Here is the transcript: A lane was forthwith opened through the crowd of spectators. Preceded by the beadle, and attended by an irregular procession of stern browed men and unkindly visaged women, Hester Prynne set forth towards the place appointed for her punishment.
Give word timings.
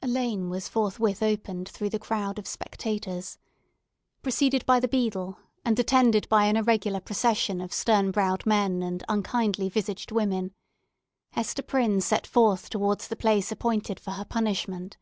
A 0.00 0.06
lane 0.06 0.48
was 0.48 0.66
forthwith 0.66 1.22
opened 1.22 1.68
through 1.68 1.90
the 1.90 1.98
crowd 1.98 2.38
of 2.38 2.46
spectators. 2.48 3.36
Preceded 4.22 4.64
by 4.64 4.80
the 4.80 4.88
beadle, 4.88 5.36
and 5.62 5.78
attended 5.78 6.26
by 6.30 6.46
an 6.46 6.56
irregular 6.56 7.00
procession 7.00 7.60
of 7.60 7.74
stern 7.74 8.10
browed 8.10 8.46
men 8.46 8.82
and 8.82 9.04
unkindly 9.10 9.68
visaged 9.68 10.10
women, 10.10 10.54
Hester 11.32 11.60
Prynne 11.62 12.00
set 12.00 12.26
forth 12.26 12.70
towards 12.70 13.08
the 13.08 13.14
place 13.16 13.52
appointed 13.52 14.00
for 14.00 14.12
her 14.12 14.24
punishment. 14.24 14.96